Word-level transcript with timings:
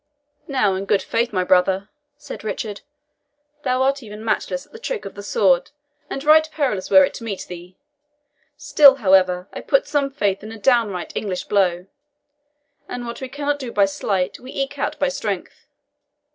"Now, 0.47 0.73
in 0.73 0.85
good 0.85 1.03
faith, 1.03 1.31
my 1.31 1.43
brother," 1.43 1.89
said 2.17 2.43
Richard, 2.43 2.81
"thou 3.63 3.83
art 3.83 4.01
even 4.01 4.25
matchless 4.25 4.65
at 4.65 4.71
the 4.71 4.79
trick 4.79 5.05
of 5.05 5.13
the 5.13 5.21
sword, 5.21 5.69
and 6.09 6.23
right 6.23 6.49
perilous 6.51 6.89
were 6.89 7.05
it 7.05 7.13
to 7.13 7.23
meet 7.23 7.45
thee! 7.47 7.77
Still, 8.57 8.95
however, 8.95 9.47
I 9.53 9.61
put 9.61 9.85
some 9.85 10.09
faith 10.09 10.41
in 10.41 10.51
a 10.51 10.57
downright 10.57 11.15
English 11.15 11.43
blow, 11.43 11.85
and 12.89 13.05
what 13.05 13.21
we 13.21 13.29
cannot 13.29 13.59
do 13.59 13.71
by 13.71 13.85
sleight 13.85 14.39
we 14.39 14.51
eke 14.51 14.79
out 14.79 14.97
by 14.97 15.07
strength. 15.09 15.67